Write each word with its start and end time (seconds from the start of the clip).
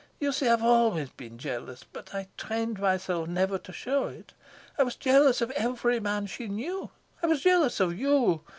You 0.19 0.31
see, 0.31 0.47
I've 0.47 0.63
always 0.63 1.09
been 1.11 1.37
jealous, 1.37 1.83
but 1.83 2.15
I 2.15 2.27
trained 2.35 2.79
myself 2.79 3.27
never 3.29 3.59
to 3.59 3.71
show 3.71 4.07
it; 4.07 4.33
I 4.75 4.81
was 4.81 4.95
jealous 4.95 5.41
of 5.41 5.51
every 5.51 5.99
man 5.99 6.25
she 6.25 6.47
knew; 6.47 6.89
I 7.21 7.27
was 7.27 7.41
jealous 7.43 7.79
of 7.79 7.95
you. 7.95 8.41